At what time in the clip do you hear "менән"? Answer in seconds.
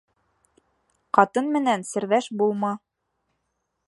1.57-1.85